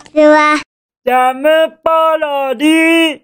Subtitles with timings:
[0.00, 0.56] ちは。
[1.04, 1.48] ジャム
[1.82, 3.20] パロディ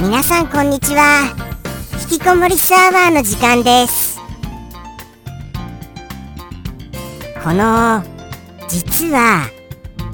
[0.00, 1.34] 皆さんこんにちは。
[2.02, 4.18] 引きこもりサーバーの時間です。
[7.42, 8.02] この
[8.68, 9.46] 実は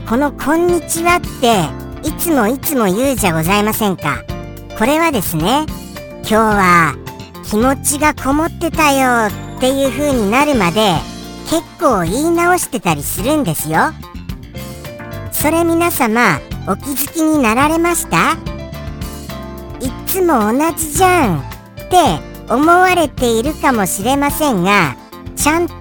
[0.09, 4.23] この「こんにちは」っていつもいつも言うじゃございませんか。
[4.79, 5.67] これはですね
[6.21, 6.95] 今日は
[7.45, 10.95] 気持ちがこもってたよっていう風になるまで
[11.48, 13.92] 結構言い直してたりするんですよ。
[15.32, 18.32] それ皆様お気づきになられました？
[19.80, 21.42] いっつも同じじゃんっ
[21.88, 24.96] て思われているかもしれませんが
[25.37, 25.74] ちゃんと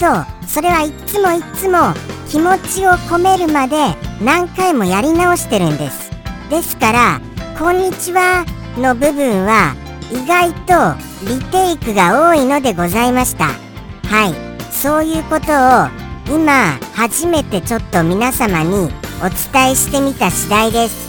[0.47, 1.93] それはいつもいつも
[2.29, 3.75] 気持ちを込めるまで
[4.21, 6.11] 何回もやり直してるんです。
[6.49, 7.21] ですから
[7.57, 8.45] 「こんにちは」
[8.77, 9.75] の部分は
[10.11, 10.95] 意外と
[11.27, 13.64] リテイクが多いのでございました。
[14.09, 14.73] はい。
[14.73, 18.89] そういうことを今初めてちょっと皆様に
[19.21, 21.05] お伝えしてみた次第です。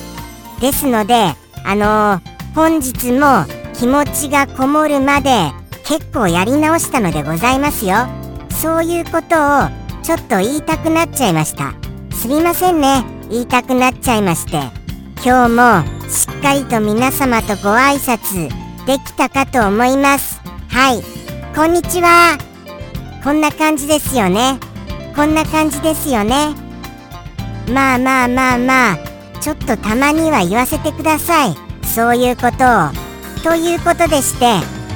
[0.60, 1.14] ですので
[1.64, 3.44] あのー本日も
[3.74, 5.30] 気持ちがこもるまで
[5.84, 8.06] 結構やり直したのでございますよ。
[8.48, 9.68] そういうことを
[10.02, 11.74] ちょっと言いたくなっちゃいました。
[12.16, 13.04] すみませんね。
[13.28, 14.52] 言いたくなっちゃいまして。
[15.22, 18.48] 今日もしっかりと皆様とご挨拶
[18.86, 20.40] できたかと思います。
[20.70, 21.02] はい。
[21.54, 22.45] こんにちは。
[23.26, 24.60] こんな感じですよね。
[25.16, 26.54] こんな感じですよね。
[27.68, 28.96] まあまあまあまあ
[29.40, 31.56] ちょっとたまには言わせてください。
[31.84, 33.42] そういうことを。
[33.42, 34.46] ということでして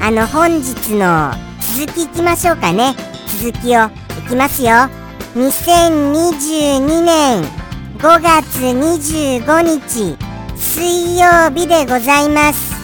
[0.00, 1.32] あの本日の
[1.76, 2.94] 続きいきましょうかね。
[3.42, 3.90] 続きをい
[4.28, 4.70] きますよ。
[5.34, 7.42] 2022年
[7.98, 10.16] 5月25日
[10.56, 12.76] 水曜日でございます。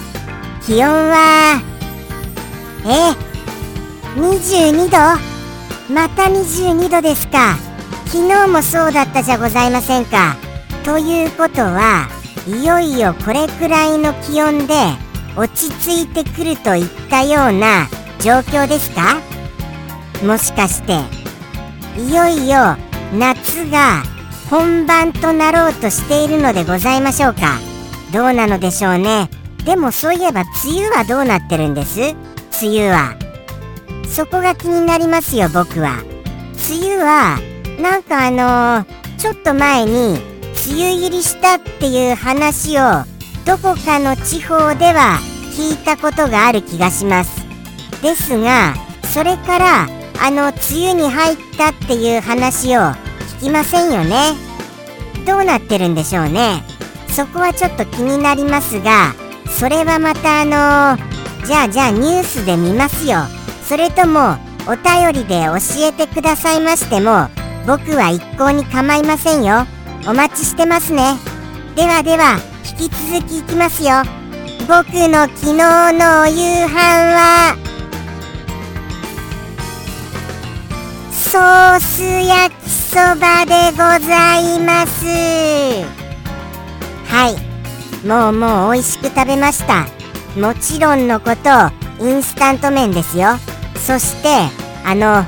[0.67, 1.63] 気温は
[2.85, 3.15] え
[4.19, 5.36] ？22度？
[5.89, 7.57] また22度ですか。
[8.07, 10.37] 昨日もそうだったじゃございませんか。
[10.85, 12.09] ということは
[12.47, 14.75] いよいよこれくらいの気温で
[15.37, 17.87] 落ち着いてくるといったような
[18.21, 19.17] 状況ですか。
[20.25, 20.99] もしかして。
[22.01, 22.77] いよいよ
[23.17, 24.03] 夏が
[24.51, 27.59] 本番となろうとしているのでございましょうか。
[28.13, 29.31] どうなのでしょうね。
[29.65, 32.01] でもそういえば梅雨はどうなってるんです？
[32.01, 32.15] 梅
[32.85, 33.26] 雨は。
[34.17, 36.03] そこが気になりますよ僕は。
[36.71, 37.39] 梅雨は
[37.79, 42.83] なんかあのー、ちょっと前に梅雨入りしたっていう話を
[43.45, 45.19] どこかの地方では
[45.55, 47.45] 聞いたことがある気がします。
[48.01, 48.73] ですが
[49.03, 49.83] それから
[50.19, 54.33] あの梅雨に入ったっていう話を聞きませんよね。
[55.27, 56.63] どうなってるんでしょうね。
[57.11, 59.15] そこはちょっと気になりますが
[59.47, 63.36] それはまたあのー、じゃあじゃあニュースで見ますよ。
[63.69, 64.37] それとも
[64.69, 65.57] お便りで教
[65.87, 67.29] えてくださいましても
[67.67, 69.67] 僕は一向に構いませんよ。
[70.07, 71.17] お待ちしてますね。
[71.75, 72.39] ではでは
[72.81, 74.03] 引き続きいきますよ。
[74.69, 76.77] 僕の昨日のお夕飯
[77.13, 77.57] は
[81.11, 85.05] ソース焼きそばでございます。
[87.09, 88.07] はい。
[88.07, 89.87] もうもう美味しく食べました。
[90.41, 93.39] もちろんのことインスタント麺ですよ。
[93.77, 94.29] そして
[94.85, 95.25] あの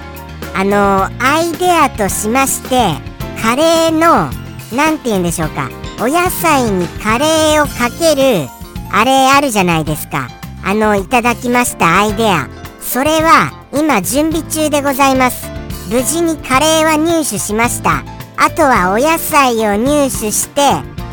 [0.54, 2.94] あのアイデアとしまして
[3.40, 4.30] カレーの
[4.74, 5.70] 何て言うんでしょうか。
[6.00, 8.48] お野菜にカレーをかける
[8.92, 10.28] あれあるじゃないですか。
[10.64, 12.48] あのいただきましたアイデア。
[12.80, 15.48] それは今準備中でございます。
[15.90, 18.04] 無事にカレーは入手しました。
[18.36, 20.60] あとはお野菜を入手して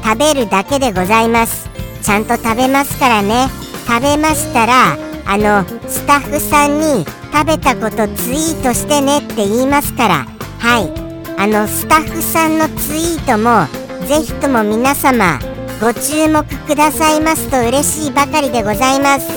[0.03, 1.69] 食べるだけでございます。
[2.01, 3.47] ちゃんと食べますからね。
[3.87, 4.97] 食べましたら
[5.27, 10.25] あのスタッフさんに食べたことツイートしてねって言いますから。
[10.59, 11.05] はい。
[11.37, 13.67] あのスタッフさんのツイートも
[14.07, 15.37] ぜひとも皆様
[15.81, 19.27] ご注目くださいますと嬉しいばかりでございます。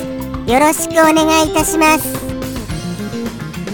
[0.47, 2.17] よろしくお願いいたします。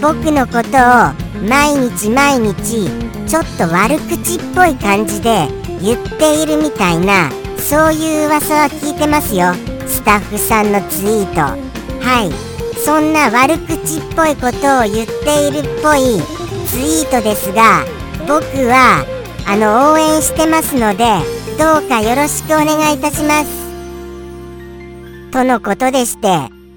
[0.01, 2.89] 僕のことを毎日毎日
[3.27, 5.47] ちょっと悪口っぽい感じで
[5.81, 9.53] 言っているみたいなそういう噂は聞いてますよ。
[9.87, 11.74] スタッフさんのツイート。
[12.05, 12.55] はい。
[12.85, 16.21] そんな悪口っぽいことを言っているっぽい
[16.67, 17.83] ツイートですが
[18.27, 19.03] 僕は
[19.47, 21.03] あの応援してますので
[21.57, 23.65] どうかよろしくお願いいたします。
[25.31, 26.27] とのことでして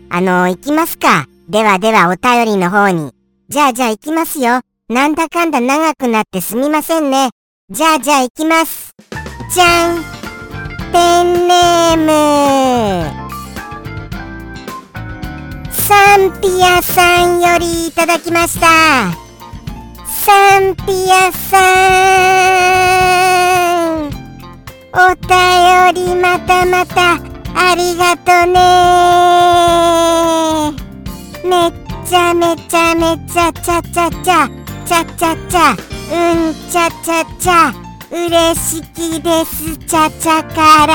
[0.09, 1.27] あの行きますか。
[1.49, 3.13] ではではお便りの方に。
[3.51, 4.61] じゃあじゃあ行きますよ。
[4.89, 7.31] なんだかんだ長くなってすみませんね。
[7.69, 8.95] じゃあじゃあ行きます。
[9.53, 10.03] じゃん。
[10.91, 13.28] ペンネーム。
[15.89, 19.11] サンピアさんよりいただきました。
[20.07, 21.57] サンピアさ
[23.97, 24.09] ん。
[24.93, 27.15] お便りまたまた
[27.55, 28.61] ありがとね。
[31.43, 31.73] めっ
[32.05, 34.47] ちゃめちゃめちゃちゃちゃちゃ
[34.85, 35.73] ちゃちゃちゃ。
[35.73, 36.15] う
[36.51, 37.73] んちゃちゃちゃ。
[38.11, 39.75] 嬉しきです。
[39.79, 40.93] ちゃちゃから。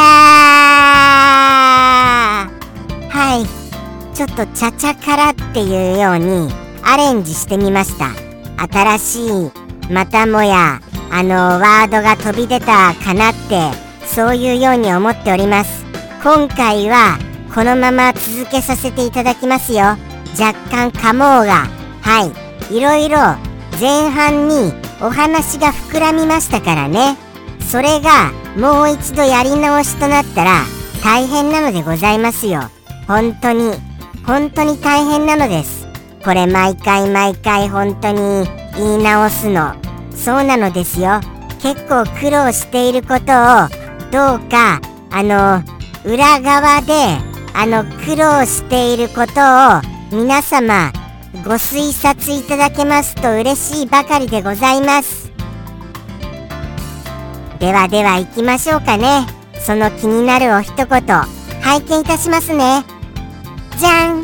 [3.09, 3.62] はい。
[4.13, 8.11] ちょっとちゃちゃからっていうようにアレンジしてみました。
[8.71, 9.51] 新しい
[9.91, 10.79] またもや
[11.11, 13.71] あのワードが飛び出たかなって
[14.05, 15.83] そういうように思っております。
[16.23, 17.17] 今回は
[17.53, 19.97] このまま続けさせていただきますよ。
[20.39, 21.67] 若干かもうが
[22.01, 22.25] は
[22.69, 22.75] い。
[22.75, 23.17] いろいろ
[23.79, 27.17] 前半にお話が膨らみましたからね。
[27.59, 30.61] それがもう一度やり直しとなったら
[31.03, 32.61] 大変なのでございますよ。
[33.07, 33.92] 本当に。
[34.25, 35.87] 本当に大変なのです。
[36.23, 38.47] これ毎回毎回本当に
[38.77, 39.73] 言い直すの。
[40.15, 41.19] そうなのですよ。
[41.61, 44.81] 結構苦労していることをどうか
[45.11, 45.63] あの
[46.05, 46.93] 裏側で
[47.53, 49.81] あの苦労していることを
[50.11, 50.91] 皆様
[51.45, 55.31] ご推察いただけますと嬉しいばかりでございます。
[57.59, 59.25] ではでは行きましょうかね。
[59.59, 60.87] その気になるお一言
[61.61, 62.92] 拝見いたしますね。
[63.83, 64.23] じゃん。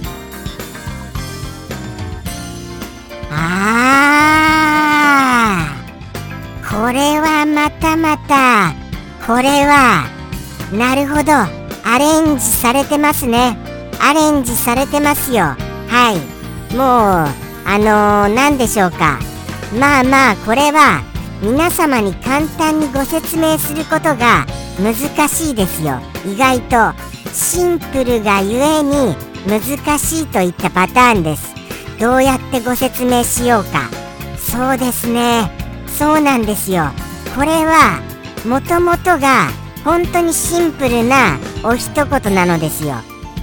[3.29, 6.87] あー。
[6.87, 8.73] これはまたまた
[9.27, 10.05] これは
[10.71, 11.33] なるほど。
[11.83, 13.57] アレンジされてますね。
[13.99, 15.39] アレンジされてますよ。
[15.39, 15.57] は
[16.13, 16.75] い。
[16.75, 17.27] もう
[17.67, 19.19] あのー、何でしょうか。
[19.77, 21.01] まあまあこれは
[21.41, 24.45] 皆様に簡単にご説明することが
[24.79, 25.99] 難しいですよ。
[26.25, 26.93] 意外と
[27.33, 31.55] シンプルがゆえに難しいといったパターンです。
[31.99, 33.89] どうやってご説明しようか。
[34.37, 35.51] そうですね。
[35.87, 36.91] そうなんですよ。
[37.35, 37.99] これは
[38.45, 39.47] もともとが
[39.83, 42.95] 本当にシンプルなお一言なのですよ。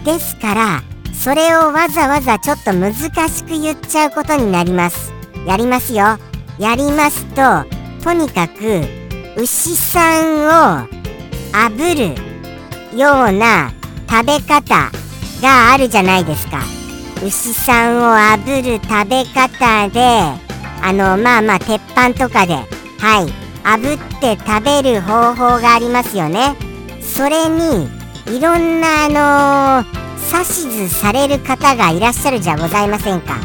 [0.04, 0.82] ですから
[1.12, 5.12] それをわざわざちょっと難しく言っちゃうことになります。
[5.44, 6.18] やりますよ。
[6.58, 7.64] やりますと
[8.02, 8.82] とにかく
[9.36, 10.88] 牛さんを
[11.52, 12.14] 炙
[12.94, 13.72] るような
[14.08, 14.90] 食べ方
[15.40, 16.62] があるじゃないですか。
[17.24, 20.00] 牛さんを炙る食べ方で
[20.82, 23.46] あのまあまあ鉄板とかではい。
[23.64, 26.54] 炙って食べる方法がありますよね。
[27.00, 27.88] それに
[28.26, 33.38] いろんなあのー、指図される方がいらっしゃるじゃございませんか。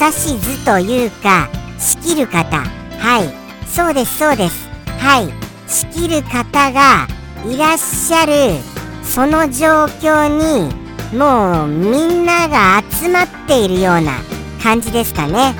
[0.00, 1.48] 指図というか
[1.78, 2.58] 仕切る方。
[2.98, 3.68] はい。
[3.68, 4.68] そうですそうです。
[4.98, 5.50] はい。
[5.68, 7.06] 仕切る方が
[7.46, 8.60] いらっしゃる
[9.04, 10.79] その状況に
[11.12, 14.12] もうみんなが集まっているような
[14.62, 15.54] 感じですかね。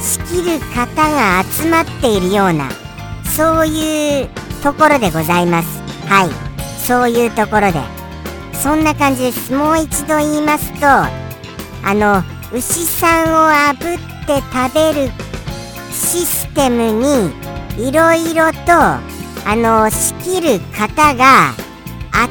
[0.00, 2.68] 仕切る方が集まっているような
[3.36, 4.28] そういう
[4.62, 5.80] ところでございます。
[6.06, 6.30] はい。
[6.78, 7.80] そういうところで。
[8.52, 9.52] そんな感じです。
[9.52, 12.22] もう一度言いますとあの
[12.52, 15.12] 牛さんを炙って食べる
[15.92, 21.52] システムにいろいろとあの仕切る方が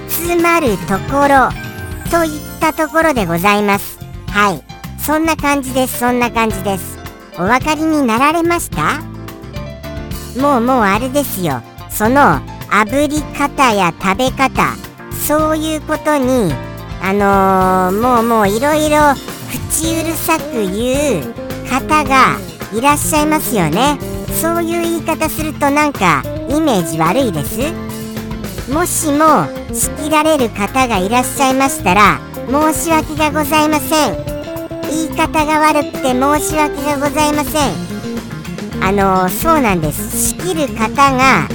[0.10, 1.63] 集まるところ
[2.14, 3.98] といったところでございます。
[4.28, 4.64] はい。
[5.02, 5.98] そんな感じです。
[5.98, 7.00] そんな感じです。
[7.40, 9.02] お分かりになられました？
[10.40, 11.64] もうもうあれですよ。
[11.90, 12.40] その
[12.70, 14.76] 炙り方や食べ方。
[15.12, 16.54] そういうことに
[17.02, 19.00] あのー、もうもういろいろ
[19.72, 21.34] 口うるさく言う
[21.68, 22.38] 方が
[22.78, 23.98] いらっしゃいますよね。
[24.40, 27.58] そういう言い方するとなんかイメージ悪いです？
[28.72, 29.48] もしも
[30.04, 32.20] 仕切られる方がいらっしゃいましたら
[32.50, 34.18] 申し訳がございません。
[34.92, 38.84] 言い方が悪くて申し訳がございません。
[38.84, 40.34] あのそうなんです。
[40.34, 41.48] 仕切る方が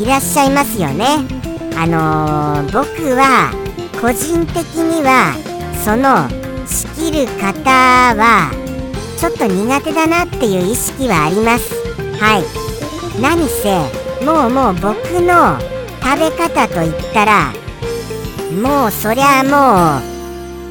[0.00, 1.04] いらっしゃいますよね。
[1.76, 3.52] あの僕は
[4.00, 5.32] 個人的には
[5.84, 6.28] その
[6.66, 7.70] 仕切る方
[8.16, 8.50] は
[9.16, 11.72] ちょっと苦手だなっていう意識はあります。
[12.20, 13.20] はい。
[13.20, 13.78] 何せ
[14.24, 15.56] もうもう僕の
[16.02, 17.61] 食べ方といったら
[18.52, 20.00] もうそりゃも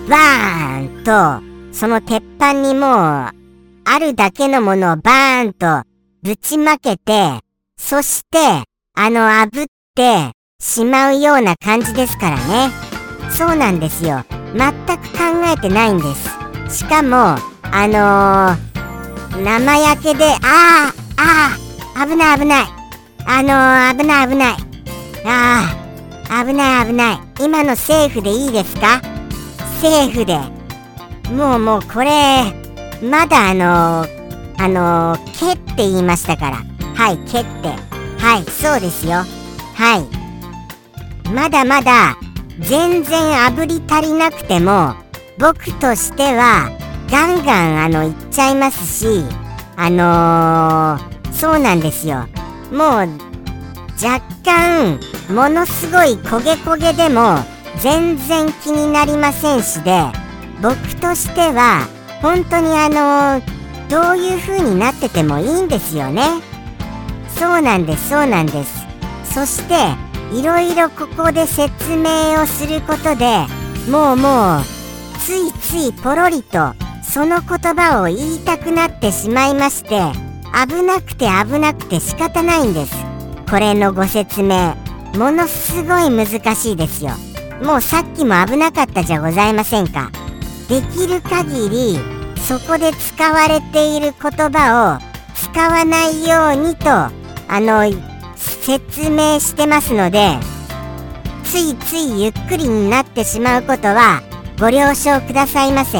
[0.05, 3.33] うバーンとその鉄板にもうあ
[3.99, 5.83] るだけのものをバーンと
[6.21, 7.39] ぶちまけて
[7.77, 8.37] そして
[8.93, 12.69] あの炙ってしまうような感じですからね。
[13.31, 14.23] そうなんですよ。
[14.53, 16.03] 全く考えてないんで
[16.67, 16.77] す。
[16.77, 21.55] しかもあのー、生焼けでああ
[21.97, 22.65] ああ危ない危ない。
[23.25, 24.53] あのー、危ない危ない。
[25.25, 25.80] ああ
[26.31, 27.19] 危ない危ない。
[27.43, 29.01] 今のセーフでいいですか？
[29.81, 30.39] セーフで。
[31.35, 32.43] もうもうこれ
[33.03, 34.05] まだあの
[34.57, 36.57] あの毛って言いましたから。
[36.95, 37.67] はい毛って。
[38.17, 39.25] はいそうですよ。
[39.75, 41.29] はい。
[41.29, 42.15] まだまだ
[42.59, 44.95] 全然炙り足りなくても
[45.37, 46.69] 僕としては
[47.09, 49.25] ガンガンあのいっちゃいますし
[49.75, 52.27] あのー、そうなんですよ。
[52.71, 53.30] もう
[54.03, 57.37] 若干ものすごい焦げ焦げでも
[57.81, 59.91] 全然気になりませんしで
[60.61, 61.87] 僕としては
[62.21, 63.41] 本当にあの、
[63.89, 66.23] どういう風になっててもいいんですよね。
[67.29, 68.85] そうなんですそうなんです。
[69.23, 69.73] そして
[70.35, 73.45] いろいろここで説明をすることで
[73.89, 74.61] もうもう
[75.19, 79.99] ついついポロリとその言葉を言いたくなってしまいまして
[80.67, 83.10] 危なくて危なくて仕方ないんです。
[83.51, 84.75] これのご説明。
[85.17, 87.11] ものすごい難しいですよ。
[87.61, 90.09] もうさっきも危なかったじゃございませんか。
[90.69, 91.99] できる限り
[92.39, 94.99] そこで使われている言葉を
[95.35, 97.11] 使わないようにとあ
[97.59, 97.83] の
[98.37, 100.37] 説明してますので
[101.43, 104.21] ついついゆっくりになってしまうことは
[104.61, 105.99] ご了承くださいませ。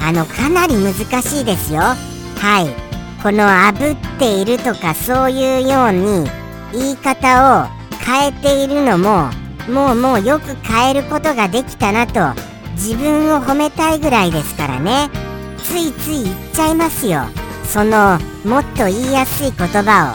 [0.00, 1.80] あのかなり難しいですよ。
[1.80, 1.96] は
[2.62, 2.87] い。
[3.22, 6.30] この炙っているとかそういうように
[6.72, 7.66] 言い方を
[8.04, 9.30] 変えているのも
[9.68, 12.20] もうもうよく変えることができたなと
[12.72, 15.10] 自分を褒めたいぐらいですからね。
[15.58, 17.24] ついつい言っちゃいますよ。
[17.64, 20.14] そのもっと言いやすい言葉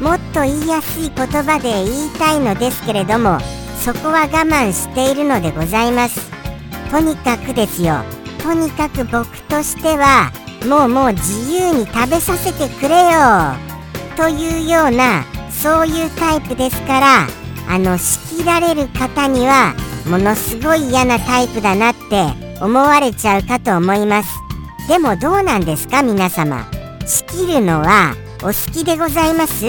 [0.00, 0.02] を。
[0.02, 3.38] もっと言いやすい言葉で言いたいのですけれども
[3.78, 6.30] そこは我慢しているのでございます。
[6.90, 8.02] とにかくですよ。
[8.42, 10.32] とにかく僕としては
[10.66, 13.54] もうもう自由に食べさせてくれよ。
[14.16, 17.26] というようなそういうタイプですから
[17.68, 19.74] あの仕切られる方には
[20.06, 22.26] ものすごい嫌なタイプだなって
[22.62, 24.28] 思われちゃうかと思います。
[24.88, 26.66] でもどうなんですか皆様。
[27.06, 29.64] 仕切るのはお好きでございます？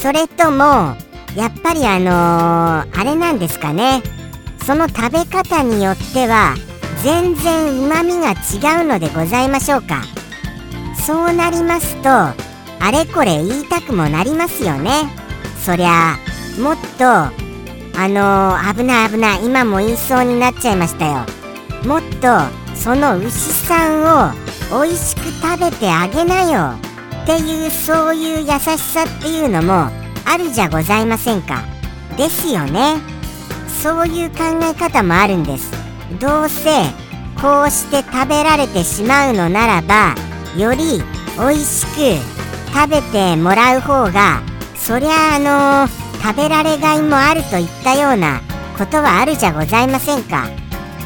[0.00, 0.96] それとも
[1.36, 4.02] やっぱりあのー、あれなんですかね。
[4.66, 6.54] その食べ方によっては
[7.02, 10.02] 全然うまみが違うのでございましょうか。
[11.06, 15.08] そうなりますとあれこれ言いたくもなりますよね。
[15.64, 16.16] そりゃ
[16.60, 17.32] もっとあ
[18.08, 21.26] のー、危ない危ない今も言いそうになっちゃいましたよ。
[21.84, 22.28] もっと
[22.74, 26.74] その牛さんを美味しく食べてあげなよ。
[27.22, 29.90] っていうそういう優しさっていうのも
[30.24, 31.62] あるじゃございませんか。
[32.16, 32.96] ですよね。
[33.82, 35.87] そういう考え方もあるんです。
[36.20, 36.70] どうせ
[37.40, 40.14] こうして食べられてしまうのならば
[40.56, 41.02] より
[41.36, 42.38] 美味しく
[42.74, 44.42] 食べてもらう方が
[44.74, 48.40] そりゃあのー、食べられがいもあるといったような
[48.78, 50.48] ことはあるじゃございませんか。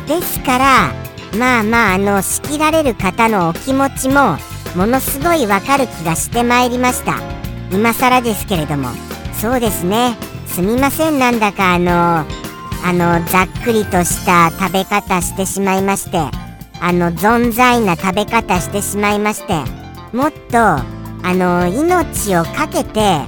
[0.07, 0.93] ですから
[1.39, 4.37] まあまああの仕切られる方のお気持ちも
[4.77, 7.17] ものすごいわかる気がしてまいりました。
[7.71, 8.91] 今更ですけれども。
[9.41, 10.17] そうですね。
[10.47, 11.19] すみません。
[11.19, 12.25] なんだかあの
[12.85, 16.19] あのざっくりとした食べ方してしまいまして
[16.81, 19.55] あの存在な食べ方してしまいまして
[20.13, 23.21] もっとあの命を懸けて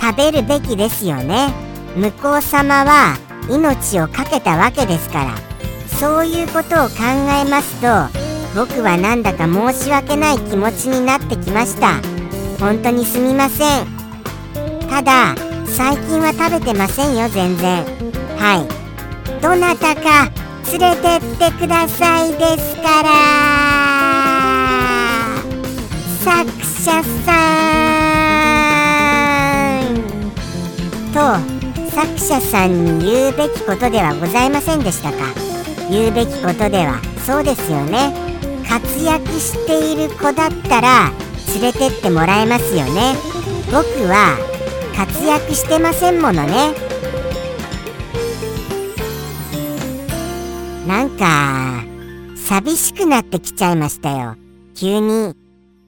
[0.00, 1.48] 食べるべきですよね。
[1.96, 3.16] 向こう様は
[3.50, 5.34] 命を懸けたわけですから。
[5.98, 6.94] そういうことを考
[7.44, 7.88] えますと
[8.54, 11.94] 僕はなんだか申し訳ない気持ちになってきました。
[12.60, 13.86] 本当にすみません。
[14.88, 15.34] ただ
[15.66, 17.84] 最近は食べてませんよ全然。
[18.36, 18.77] はい。
[19.40, 20.30] どなたか
[20.72, 23.08] 連れてってくださいですから。
[26.22, 27.32] 作者さ
[29.82, 29.98] ん。
[31.12, 31.18] と
[31.90, 35.18] 作者さんに言うべきことではございませんでしたか。
[35.90, 38.12] 言うべきことではそうですよね。
[38.68, 41.10] 活躍している子だったら
[41.54, 43.16] 連れてってもらえますよね。
[43.72, 44.36] 僕は
[44.96, 46.87] 活躍してませんものね。
[50.88, 51.84] なんか
[52.48, 54.36] 寂しくなってきちゃいましたよ
[54.74, 55.34] 急に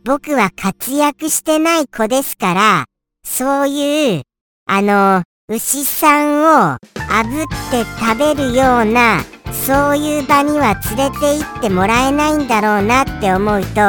[0.05, 2.85] 僕は活躍してない子ですから、
[3.23, 4.23] そういう、
[4.67, 9.23] あの、牛さんを炙って食べるような、
[9.67, 13.81] そういう場には連れて行ってもらえないんだろうなって思うと、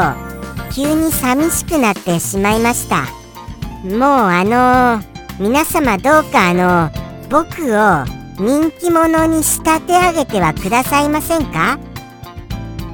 [0.74, 3.04] 急に寂しくなってしまいました。
[3.84, 5.02] もうあの
[5.40, 6.92] 皆様どうかあの
[7.30, 11.78] 僕を人気者に仕立て上げてはくださいませんか？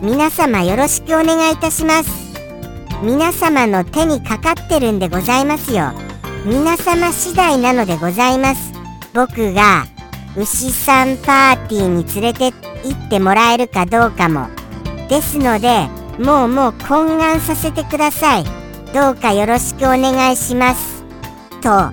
[0.01, 2.09] 皆様よろしくお願いいたします。
[3.01, 5.91] 皆様の手にかかってるんでございますよ。
[6.45, 8.73] 皆様次第なのでございます。
[9.13, 9.85] 僕が
[10.35, 12.51] 牛さんパーティーに連れて
[12.83, 14.47] 言ってもらえるかどうかも。
[15.09, 15.87] ですので
[16.19, 18.43] もうもう懇願させてください。
[18.93, 21.03] どうかよろしくお願いします。
[21.61, 21.91] とは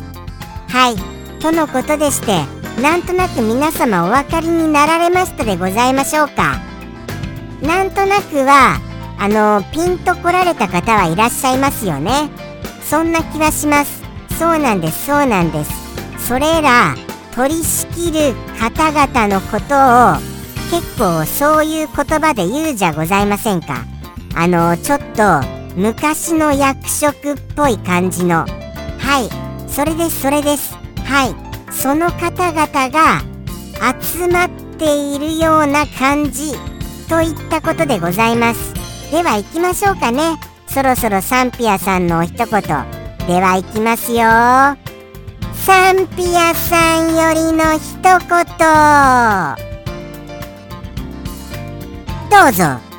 [0.91, 1.41] い。
[1.41, 2.41] とのことでして
[2.81, 6.61] なんとなく皆様お分かりになられましたでございましょうか？
[7.63, 8.79] なんとなくは
[9.19, 12.29] あのピンと来られた方はいらっしゃいますよね。
[12.83, 14.03] そんな気はします。
[14.39, 15.71] そうなんですそうなんです。
[16.29, 16.95] それら
[17.35, 20.17] 取り仕切る方々のことを
[20.71, 23.85] 結構そういう言葉で言うじゃございませんか。
[24.35, 25.41] あのちょっと
[25.77, 28.45] 昔の役職っぽい感じの。
[28.99, 30.75] はいそれですそれです。
[31.05, 31.54] はい。
[31.77, 33.23] その方々が
[34.01, 36.53] 集まっているような感じ
[37.09, 38.73] といったことでございます。
[39.11, 40.37] では行きましょうかね。
[40.67, 44.19] そろそろサンピアさんのお一言では行きますよ。
[45.55, 48.15] サンピアさんよりの一言。
[52.31, 52.94] どうぞ。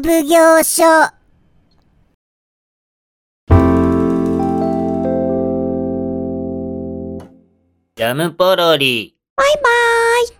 [0.00, 1.12] 奉行所
[7.94, 9.14] ジャムポロリ。
[9.36, 9.62] バイバー
[10.24, 10.28] イ。